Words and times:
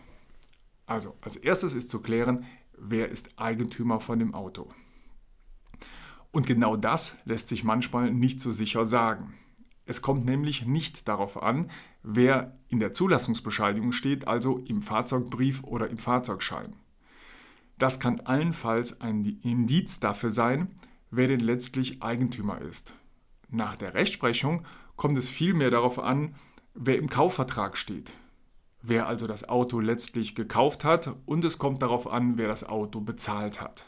Also, 0.87 1.17
als 1.21 1.37
erstes 1.37 1.75
ist 1.75 1.91
zu 1.91 2.01
klären, 2.01 2.47
wer 2.79 3.09
ist 3.09 3.31
Eigentümer 3.37 4.01
von 4.01 4.19
dem 4.19 4.33
Auto. 4.33 4.71
Und 6.31 6.47
genau 6.47 6.77
das 6.77 7.17
lässt 7.25 7.49
sich 7.49 7.65
manchmal 7.65 8.13
nicht 8.13 8.41
so 8.41 8.53
sicher 8.53 8.87
sagen. 8.87 9.35
Es 9.87 10.03
kommt 10.03 10.25
nämlich 10.25 10.67
nicht 10.67 11.09
darauf 11.09 11.43
an, 11.43 11.71
wer 12.03 12.57
in 12.69 12.79
der 12.79 12.93
Zulassungsbescheinigung 12.93 13.93
steht, 13.93 14.29
also 14.29 14.59
im 14.59 14.83
Fahrzeugbrief 14.83 15.65
oder 15.65 15.91
im 15.91 15.99
Fahrzeugschein. 15.99 16.77
Das 17.77 17.99
kann 17.99 18.21
allenfalls 18.21 19.01
ein 19.01 19.25
Indiz 19.43 19.99
dafür 20.01 20.31
sein, 20.31 20.75
wer 21.11 21.27
denn 21.27 21.41
letztlich 21.41 22.03
Eigentümer 22.03 22.61
ist. 22.61 22.93
Nach 23.49 23.77
der 23.77 23.95
Rechtsprechung 23.95 24.65
kommt 24.97 25.17
es 25.17 25.29
vielmehr 25.29 25.71
darauf 25.71 25.99
an, 25.99 26.35
wer 26.75 26.99
im 26.99 27.09
Kaufvertrag 27.09 27.77
steht 27.77 28.13
wer 28.83 29.07
also 29.07 29.27
das 29.27 29.49
Auto 29.49 29.81
letztlich 29.81 30.35
gekauft 30.35 30.85
hat 30.85 31.15
und 31.27 31.45
es 31.45 31.59
kommt 31.59 31.83
darauf 31.83 32.07
an, 32.07 32.39
wer 32.39 32.49
das 32.49 32.65
Auto 32.65 33.01
bezahlt 33.01 33.61
hat. 33.61 33.87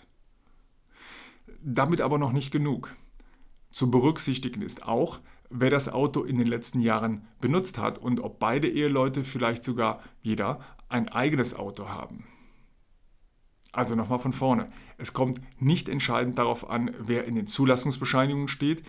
Damit 1.63 2.01
aber 2.01 2.19
noch 2.19 2.33
nicht 2.33 2.51
genug. 2.51 2.95
Zu 3.71 3.91
berücksichtigen 3.91 4.63
ist 4.63 4.87
auch, 4.87 5.21
wer 5.51 5.71
das 5.71 5.89
Auto 5.89 6.23
in 6.23 6.39
den 6.39 6.47
letzten 6.47 6.81
Jahren 6.81 7.27
benutzt 7.41 7.79
hat 7.79 7.99
und 7.99 8.21
ob 8.21 8.39
beide 8.39 8.69
Eheleute 8.69 9.25
vielleicht 9.25 9.65
sogar 9.65 10.03
jeder 10.21 10.61
ein 10.89 11.09
eigenes 11.09 11.55
Auto 11.55 11.89
haben. 11.89 12.25
Also 13.73 13.95
nochmal 13.95 14.19
von 14.19 14.33
vorne. 14.33 14.67
Es 14.99 15.13
kommt 15.13 15.41
nicht 15.61 15.89
entscheidend 15.89 16.39
darauf 16.39 16.69
an, 16.69 16.91
wer 16.99 17.25
in 17.25 17.37
den 17.37 17.47
Zulassungsbescheinigungen 17.47 18.49
steht. 18.49 18.83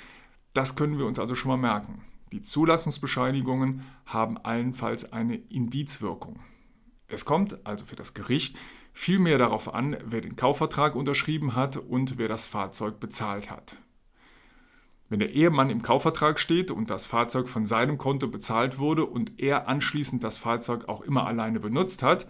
Das 0.53 0.75
können 0.75 0.97
wir 0.97 1.06
uns 1.06 1.19
also 1.19 1.35
schon 1.35 1.50
mal 1.50 1.57
merken. 1.57 2.03
Die 2.31 2.41
Zulassungsbescheinigungen 2.41 3.83
haben 4.05 4.37
allenfalls 4.37 5.11
eine 5.11 5.35
Indizwirkung. 5.35 6.39
Es 7.07 7.25
kommt 7.25 7.65
also 7.65 7.85
für 7.85 7.97
das 7.97 8.13
Gericht 8.13 8.57
vielmehr 8.93 9.37
darauf 9.37 9.73
an, 9.73 9.97
wer 10.05 10.21
den 10.21 10.37
Kaufvertrag 10.37 10.95
unterschrieben 10.95 11.55
hat 11.55 11.77
und 11.77 12.17
wer 12.17 12.29
das 12.29 12.45
Fahrzeug 12.45 12.99
bezahlt 12.99 13.51
hat. 13.51 13.75
Wenn 15.09 15.19
der 15.19 15.33
Ehemann 15.33 15.69
im 15.69 15.81
Kaufvertrag 15.81 16.39
steht 16.39 16.71
und 16.71 16.89
das 16.89 17.05
Fahrzeug 17.05 17.49
von 17.49 17.65
seinem 17.65 17.97
Konto 17.97 18.29
bezahlt 18.29 18.79
wurde 18.79 19.05
und 19.05 19.41
er 19.41 19.67
anschließend 19.67 20.23
das 20.23 20.37
Fahrzeug 20.37 20.87
auch 20.87 21.01
immer 21.01 21.27
alleine 21.27 21.59
benutzt 21.59 22.01
hat, 22.01 22.27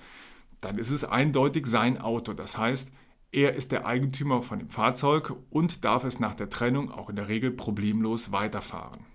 dann 0.61 0.79
ist 0.79 0.89
es 0.89 1.03
eindeutig 1.03 1.67
sein 1.67 1.99
Auto. 1.99 2.33
Das 2.33 2.57
heißt, 2.57 2.91
er 3.31 3.53
ist 3.53 3.71
der 3.71 3.85
Eigentümer 3.85 4.41
von 4.41 4.57
dem 4.57 4.69
Fahrzeug 4.69 5.35
und 5.51 5.85
darf 5.85 6.03
es 6.05 6.19
nach 6.19 6.33
der 6.33 6.49
Trennung 6.49 6.89
auch 6.91 7.09
in 7.09 7.15
der 7.15 7.27
Regel 7.27 7.51
problemlos 7.51 8.31
weiterfahren. 8.31 9.05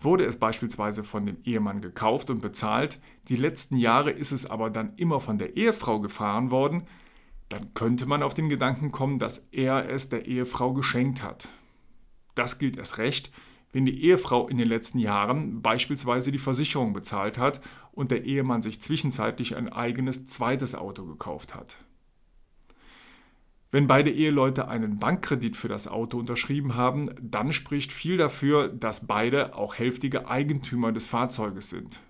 Wurde 0.00 0.24
es 0.24 0.38
beispielsweise 0.38 1.04
von 1.04 1.26
dem 1.26 1.38
Ehemann 1.44 1.80
gekauft 1.80 2.30
und 2.30 2.42
bezahlt, 2.42 3.00
die 3.28 3.36
letzten 3.36 3.76
Jahre 3.76 4.10
ist 4.10 4.32
es 4.32 4.50
aber 4.50 4.70
dann 4.70 4.94
immer 4.96 5.20
von 5.20 5.38
der 5.38 5.56
Ehefrau 5.56 6.00
gefahren 6.00 6.50
worden, 6.50 6.86
dann 7.48 7.72
könnte 7.74 8.06
man 8.06 8.22
auf 8.22 8.34
den 8.34 8.48
Gedanken 8.48 8.92
kommen, 8.92 9.18
dass 9.18 9.46
er 9.52 9.88
es 9.88 10.08
der 10.08 10.26
Ehefrau 10.26 10.72
geschenkt 10.72 11.22
hat. 11.22 11.48
Das 12.34 12.58
gilt 12.58 12.76
erst 12.76 12.98
recht, 12.98 13.30
wenn 13.72 13.84
die 13.86 14.04
Ehefrau 14.04 14.48
in 14.48 14.58
den 14.58 14.68
letzten 14.68 14.98
Jahren 14.98 15.62
beispielsweise 15.62 16.32
die 16.32 16.38
Versicherung 16.38 16.92
bezahlt 16.92 17.38
hat 17.38 17.60
und 17.92 18.10
der 18.10 18.24
Ehemann 18.24 18.62
sich 18.62 18.80
zwischenzeitlich 18.80 19.56
ein 19.56 19.68
eigenes 19.68 20.26
zweites 20.26 20.74
Auto 20.74 21.04
gekauft 21.04 21.54
hat. 21.54 21.76
Wenn 23.74 23.88
beide 23.88 24.12
Eheleute 24.12 24.68
einen 24.68 25.00
Bankkredit 25.00 25.56
für 25.56 25.66
das 25.66 25.88
Auto 25.88 26.16
unterschrieben 26.16 26.76
haben, 26.76 27.10
dann 27.20 27.52
spricht 27.52 27.90
viel 27.90 28.16
dafür, 28.16 28.68
dass 28.68 29.08
beide 29.08 29.56
auch 29.56 29.74
hälftige 29.74 30.28
Eigentümer 30.28 30.92
des 30.92 31.08
Fahrzeuges 31.08 31.70
sind. 31.70 32.00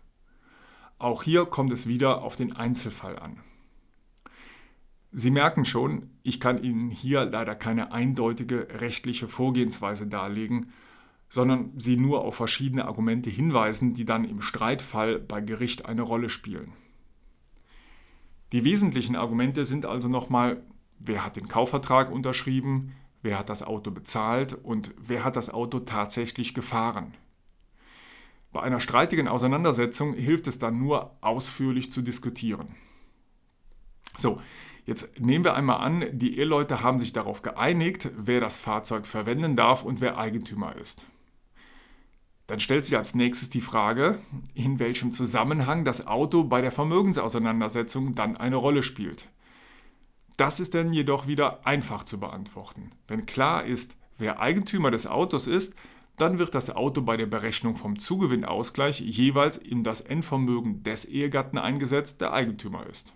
Auch 0.99 1.23
hier 1.23 1.47
kommt 1.47 1.73
es 1.73 1.87
wieder 1.87 2.21
auf 2.23 2.37
den 2.37 2.55
Einzelfall 2.55 3.19
an. 3.19 3.41
Sie 5.11 5.31
merken 5.31 5.65
schon, 5.65 6.11
ich 6.23 6.39
kann 6.39 6.63
Ihnen 6.63 6.91
hier 6.91 7.25
leider 7.25 7.55
keine 7.55 7.93
eindeutige 7.93 8.69
rechtliche 8.83 9.27
Vorgehensweise 9.27 10.07
darlegen, 10.07 10.71
sondern 11.31 11.73
Sie 11.81 11.97
nur 11.97 12.27
auf 12.27 12.35
verschiedene 12.35 12.85
Argumente 12.85 13.31
hinweisen, 13.31 13.95
die 13.95 14.05
dann 14.05 14.27
im 14.27 14.43
Streitfall 14.43 15.19
bei 15.19 15.41
Gericht 15.41 15.87
eine 15.87 16.03
Rolle 16.03 16.29
spielen. 16.29 16.75
Die 18.53 18.65
wesentlichen 18.65 19.17
Argumente 19.17 19.65
sind 19.65 19.87
also 19.87 20.11
nochmal 20.11 20.63
wer 21.07 21.25
hat 21.25 21.37
den 21.37 21.49
Kaufvertrag 21.49 22.11
unterschrieben, 22.11 22.95
wer 23.23 23.39
hat 23.39 23.49
das 23.49 23.63
Auto 23.63 23.91
bezahlt 23.91 24.53
und 24.53 24.95
wer 24.99 25.25
hat 25.25 25.37
das 25.37 25.51
Auto 25.51 25.81
tatsächlich 25.81 26.55
gefahren. 26.55 27.15
Bei 28.53 28.63
einer 28.63 28.79
streitigen 28.79 29.27
Auseinandersetzung 29.27 30.15
hilft 30.15 30.47
es 30.47 30.61
dann 30.61 30.79
nur, 30.79 31.17
ausführlich 31.21 31.91
zu 31.91 32.03
diskutieren. 32.03 32.69
So, 34.17 34.41
jetzt 34.87 35.19
nehmen 35.21 35.45
wir 35.45 35.57
einmal 35.57 35.81
an, 35.81 36.05
die 36.13 36.39
Eheleute 36.39 36.83
haben 36.83 37.01
sich 37.01 37.13
darauf 37.13 37.43
geeinigt, 37.43 38.11
wer 38.17 38.41
das 38.41 38.59
Fahrzeug 38.59 39.09
verwenden 39.09 39.57
darf 39.57 39.83
und 39.83 40.01
wer 40.01 40.19
Eigentümer 40.19 40.77
ist. 40.77 41.07
Dann 42.47 42.61
stellt 42.61 42.85
sich 42.85 42.97
als 42.97 43.15
nächstes 43.15 43.51
die 43.51 43.63
Frage, 43.63 44.19
in 44.55 44.79
welchem 44.79 45.11
Zusammenhang 45.11 45.85
das 45.85 46.07
Auto 46.07 46.45
bei 46.45 46.61
der 46.61 46.73
Vermögensauseinandersetzung 46.73 48.15
dann 48.15 48.37
eine 48.37 48.57
Rolle 48.57 48.83
spielt. 48.83 49.29
Das 50.37 50.59
ist 50.59 50.75
dann 50.75 50.93
jedoch 50.93 51.27
wieder 51.27 51.67
einfach 51.67 52.05
zu 52.05 52.19
beantworten. 52.19 52.91
Wenn 53.07 53.27
klar 53.27 53.65
ist, 53.65 53.97
wer 54.19 54.41
Eigentümer 54.41 54.91
des 54.91 55.07
Autos 55.07 55.47
ist, 55.47 55.77
dann 56.17 56.39
wird 56.39 56.55
das 56.55 56.71
Auto 56.71 57.03
bei 57.03 57.17
der 57.17 57.27
Berechnung 57.27 57.75
vom 57.75 57.99
Zugewinnausgleich 57.99 59.01
jeweils 59.01 59.57
in 59.57 59.83
das 59.83 60.01
Endvermögen 60.01 60.83
des 60.83 61.05
Ehegatten 61.05 61.59
eingesetzt, 61.59 62.21
der 62.21 62.33
Eigentümer 62.33 62.87
ist. 62.87 63.13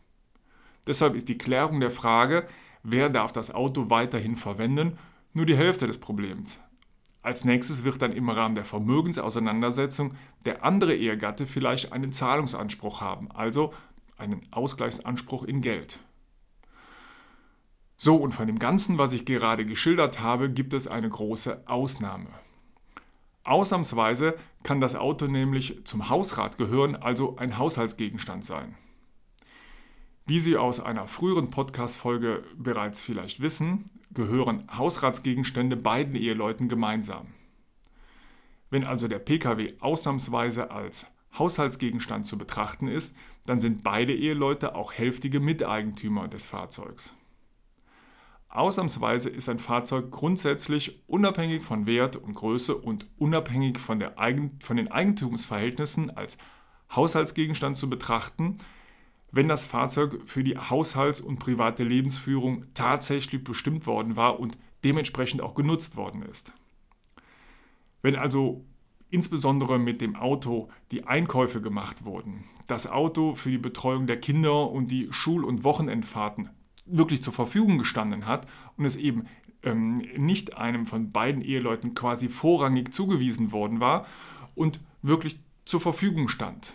Deshalb 0.87 1.15
ist 1.15 1.29
die 1.29 1.39
Klärung 1.39 1.81
der 1.81 1.91
Frage, 1.91 2.47
wer 2.83 3.09
darf 3.09 3.33
das 3.33 3.53
Auto 3.53 3.91
weiterhin 3.91 4.37
verwenden, 4.37 4.99
nur 5.33 5.47
die 5.47 5.57
Hälfte 5.57 5.87
des 5.87 5.99
Problems. 5.99 6.63
Als 7.23 7.45
nächstes 7.45 7.85
wird 7.85 8.01
dann 8.01 8.13
im 8.13 8.31
Rahmen 8.31 8.55
der 8.55 8.65
Vermögensauseinandersetzung 8.65 10.15
der 10.45 10.65
andere 10.65 10.95
Ehegatte 10.95 11.47
vielleicht 11.47 11.93
einen 11.93 12.13
Zahlungsanspruch 12.13 13.01
haben, 13.01 13.31
also 13.31 13.73
einen 14.17 14.47
Ausgleichsanspruch 14.51 15.45
in 15.45 15.61
Geld. 15.61 16.01
So, 18.01 18.15
und 18.15 18.31
von 18.31 18.47
dem 18.47 18.61
Ganzen, 18.61 18.97
was 18.97 19.13
ich 19.13 19.27
gerade 19.27 19.67
geschildert 19.67 20.21
habe, 20.21 20.49
gibt 20.51 20.73
es 20.73 20.87
eine 20.87 21.09
große 21.09 21.65
Ausnahme. 21.67 22.31
Ausnahmsweise 23.43 24.37
kann 24.63 24.79
das 24.79 24.95
Auto 24.95 25.27
nämlich 25.27 25.85
zum 25.85 26.09
Hausrat 26.09 26.59
gehören, 26.59 26.95
also 26.95 27.37
ein 27.39 27.59
Haushaltsgegenstand 27.59 28.45
sein. 28.45 28.77
Wie 30.27 30.39
Sie 30.39 30.57
aus 30.57 30.79
einer 30.79 31.09
früheren 31.09 31.51
Podcast-Folge 31.51 32.45
bereits 32.57 33.03
vielleicht 33.03 33.41
wissen, 33.41 33.91
gehören 34.13 34.69
Hausratsgegenstände 34.77 35.77
beiden 35.77 36.15
Eheleuten 36.15 36.69
gemeinsam. 36.69 37.27
Wenn 38.71 38.85
also 38.85 39.09
der 39.09 39.19
Pkw 39.19 39.75
ausnahmsweise 39.81 40.71
als 40.71 41.11
Haushaltsgegenstand 41.37 42.27
zu 42.27 42.39
betrachten 42.39 42.87
ist, 42.87 43.17
dann 43.47 43.59
sind 43.59 43.83
beide 43.83 44.15
Eheleute 44.15 44.77
auch 44.77 44.93
hälftige 44.93 45.41
Miteigentümer 45.41 46.29
des 46.29 46.47
Fahrzeugs. 46.47 47.18
Ausnahmsweise 48.49 49.29
ist 49.29 49.49
ein 49.49 49.59
Fahrzeug 49.59 50.11
grundsätzlich 50.11 51.03
unabhängig 51.07 51.63
von 51.63 51.87
Wert 51.87 52.17
und 52.17 52.35
Größe 52.35 52.75
und 52.75 53.07
unabhängig 53.19 53.79
von, 53.79 54.03
Eigen, 54.03 54.59
von 54.63 54.79
den 54.79 54.91
Eigentumsverhältnissen 54.91 56.17
als 56.17 56.39
Haushaltsgegenstand 56.95 57.77
zu 57.77 57.91
betrachten, 57.91 58.57
wenn 59.31 59.49
das 59.49 59.67
Fahrzeug 59.67 60.23
für 60.25 60.43
die 60.43 60.57
Haushalts- 60.57 61.21
und 61.21 61.39
private 61.39 61.85
Lebensführung 61.85 62.65
tatsächlich 62.73 63.45
bestimmt 63.45 63.87
worden 63.87 64.17
war 64.17 64.41
und 64.41 64.57
dementsprechend 64.83 65.43
auch 65.43 65.55
genutzt 65.55 65.97
worden 65.97 66.23
ist. 66.23 66.53
Wenn 68.01 68.17
also 68.17 68.65
insbesondere 69.11 69.79
mit 69.79 70.01
dem 70.01 70.17
Auto 70.17 70.71
die 70.91 71.05
Einkäufe 71.07 71.61
gemacht 71.61 72.07
wurden, 72.07 72.45
das 72.67 72.87
Auto 72.87 73.35
für 73.35 73.51
die 73.51 73.59
Betreuung 73.59 74.07
der 74.07 74.19
Kinder 74.19 74.71
und 74.71 74.91
die 74.91 75.09
Schul- 75.11 75.45
und 75.45 75.65
Wochenendfahrten 75.65 76.49
wirklich 76.91 77.23
zur 77.23 77.33
Verfügung 77.33 77.79
gestanden 77.79 78.27
hat 78.27 78.47
und 78.77 78.85
es 78.85 78.97
eben 78.97 79.27
ähm, 79.63 79.99
nicht 80.17 80.57
einem 80.57 80.87
von 80.87 81.11
beiden 81.11 81.43
Eheleuten 81.43 81.95
quasi 81.95 82.29
vorrangig 82.29 82.95
zugewiesen 82.95 83.53
worden 83.53 83.81
war 83.81 84.07
und 84.55 84.81
wirklich 85.03 85.41
zur 85.65 85.81
Verfügung 85.81 86.29
stand. 86.29 86.75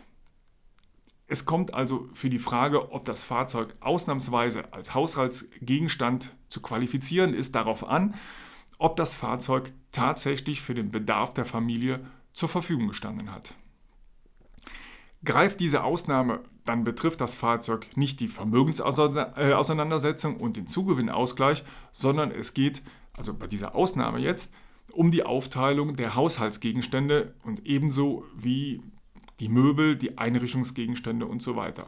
Es 1.28 1.46
kommt 1.46 1.74
also 1.74 2.10
für 2.14 2.30
die 2.30 2.40
Frage, 2.40 2.92
ob 2.92 3.06
das 3.06 3.24
Fahrzeug 3.24 3.74
ausnahmsweise 3.80 4.72
als 4.74 4.94
Haushaltsgegenstand 4.94 6.32
zu 6.50 6.62
qualifizieren 6.62 7.34
ist, 7.34 7.56
darauf 7.56 7.88
an, 7.88 8.14
ob 8.78 8.98
das 8.98 9.16
Fahrzeug 9.16 9.72
tatsächlich 9.92 10.62
für 10.62 10.74
den 10.74 10.92
Bedarf 10.92 11.34
der 11.34 11.46
Familie 11.46 12.06
zur 12.34 12.50
Verfügung 12.50 12.88
gestanden 12.88 13.32
hat. 13.32 13.56
Greift 15.26 15.60
diese 15.60 15.84
Ausnahme, 15.84 16.42
dann 16.66 16.84
betrifft 16.84 17.22
das 17.22 17.36
Fahrzeug 17.36 17.88
nicht 17.96 18.20
die 18.20 18.28
Vermögensauseinandersetzung 18.28 20.38
und 20.38 20.56
den 20.56 20.68
Zugewinnausgleich, 20.68 21.64
sondern 21.92 22.32
es 22.32 22.54
geht, 22.54 22.82
also 23.14 23.34
bei 23.34 23.48
dieser 23.48 23.76
Ausnahme 23.76 24.20
jetzt, 24.20 24.54
um 24.92 25.12
die 25.12 25.24
Aufteilung 25.24 25.96
der 25.96 26.16
Haushaltsgegenstände 26.16 27.34
und 27.44 27.66
ebenso 27.66 28.26
wie 28.36 28.82
die 29.40 29.50
Möbel, 29.50 29.96
die 29.96 30.18
Einrichtungsgegenstände 30.18 31.26
und 31.26 31.42
so 31.42 31.56
weiter. 31.56 31.88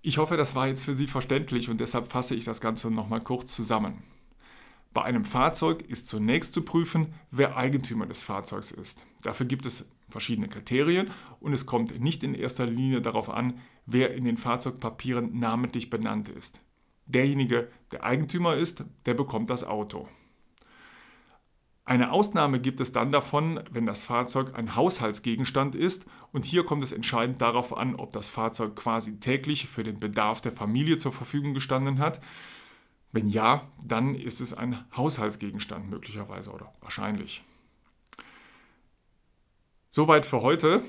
Ich 0.00 0.18
hoffe, 0.18 0.36
das 0.36 0.54
war 0.54 0.68
jetzt 0.68 0.84
für 0.84 0.94
Sie 0.94 1.06
verständlich 1.06 1.68
und 1.68 1.80
deshalb 1.80 2.10
fasse 2.10 2.34
ich 2.34 2.44
das 2.44 2.60
Ganze 2.60 2.90
nochmal 2.90 3.20
kurz 3.20 3.54
zusammen. 3.54 4.02
Bei 4.94 5.02
einem 5.02 5.24
Fahrzeug 5.24 5.82
ist 5.88 6.08
zunächst 6.08 6.52
zu 6.52 6.62
prüfen, 6.62 7.14
wer 7.30 7.56
Eigentümer 7.56 8.06
des 8.06 8.22
Fahrzeugs 8.22 8.70
ist. 8.70 9.06
Dafür 9.22 9.46
gibt 9.46 9.64
es 9.64 9.88
verschiedene 10.08 10.48
Kriterien 10.48 11.10
und 11.40 11.52
es 11.54 11.64
kommt 11.64 11.98
nicht 12.00 12.22
in 12.22 12.34
erster 12.34 12.66
Linie 12.66 13.00
darauf 13.00 13.30
an, 13.30 13.58
wer 13.86 14.14
in 14.14 14.24
den 14.24 14.36
Fahrzeugpapieren 14.36 15.38
namentlich 15.38 15.88
benannt 15.88 16.28
ist. 16.28 16.60
Derjenige, 17.06 17.68
der 17.90 18.04
Eigentümer 18.04 18.54
ist, 18.54 18.84
der 19.06 19.14
bekommt 19.14 19.50
das 19.50 19.64
Auto. 19.64 20.08
Eine 21.84 22.12
Ausnahme 22.12 22.60
gibt 22.60 22.80
es 22.80 22.92
dann 22.92 23.10
davon, 23.10 23.60
wenn 23.70 23.86
das 23.86 24.04
Fahrzeug 24.04 24.56
ein 24.56 24.76
Haushaltsgegenstand 24.76 25.74
ist 25.74 26.06
und 26.30 26.44
hier 26.44 26.64
kommt 26.64 26.82
es 26.82 26.92
entscheidend 26.92 27.42
darauf 27.42 27.76
an, 27.76 27.96
ob 27.96 28.12
das 28.12 28.28
Fahrzeug 28.28 28.76
quasi 28.76 29.18
täglich 29.18 29.66
für 29.66 29.82
den 29.82 29.98
Bedarf 29.98 30.40
der 30.40 30.52
Familie 30.52 30.98
zur 30.98 31.12
Verfügung 31.12 31.54
gestanden 31.54 31.98
hat. 31.98 32.20
Wenn 33.12 33.28
ja, 33.28 33.70
dann 33.84 34.14
ist 34.14 34.40
es 34.40 34.54
ein 34.54 34.86
Haushaltsgegenstand 34.96 35.90
möglicherweise 35.90 36.50
oder 36.50 36.72
wahrscheinlich. 36.80 37.44
Soweit 39.90 40.24
für 40.24 40.40
heute. 40.40 40.82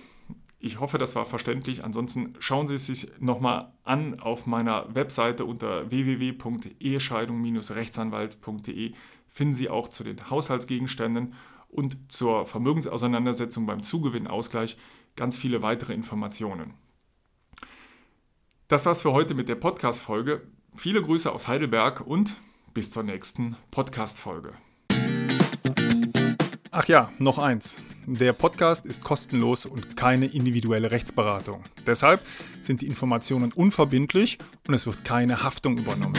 Ich 0.60 0.80
hoffe, 0.80 0.98
das 0.98 1.18
war 1.18 1.26
verständlich. 1.26 1.84
Ansonsten 1.84 2.36
schauen 2.40 2.68
Sie 2.68 2.76
es 2.76 2.86
sich 2.86 3.12
nochmal 3.20 3.74
an 3.84 4.22
auf 4.22 4.48
meiner 4.48 4.96
Webseite 4.96 5.44
unter 5.44 5.92
www.ehescheidung-rechtsanwalt.de. 5.92 8.92
Finden 9.28 9.56
Sie 9.56 9.70
auch 9.70 9.90
zu 9.90 10.06
den 10.06 10.30
Haushaltsgegenständen 10.30 11.34
und 11.68 12.10
zur 12.10 12.46
Vermögensauseinandersetzung 12.46 13.66
beim 13.66 13.84
Zugewinnausgleich 13.84 14.78
ganz 15.18 15.36
viele 15.36 15.62
weitere 15.62 15.94
Informationen. 15.94 16.76
Das 18.70 18.86
war's 18.86 19.02
für 19.02 19.12
heute 19.12 19.34
mit 19.34 19.50
der 19.50 19.56
Podcast-Folge. 19.56 20.48
Viele 20.76 21.02
Grüße 21.02 21.32
aus 21.32 21.48
Heidelberg 21.48 22.02
und 22.02 22.38
bis 22.74 22.92
zur 22.92 23.04
nächsten 23.04 23.56
Podcast-Folge. 23.72 24.54
Ach 26.72 26.88
ja, 26.88 27.12
noch 27.20 27.38
eins. 27.38 27.78
Der 28.06 28.34
Podcast 28.34 28.86
ist 28.86 29.04
kostenlos 29.04 29.66
und 29.66 29.96
keine 29.96 30.26
individuelle 30.26 30.92
Rechtsberatung. 30.92 31.64
Deshalb 31.86 32.22
sind 32.62 32.82
die 32.82 32.88
Informationen 32.88 33.52
unverbindlich 33.54 34.40
und 34.68 34.74
es 34.74 34.86
wird 34.86 35.06
keine 35.06 35.44
Haftung 35.44 35.78
übernommen. 35.78 36.18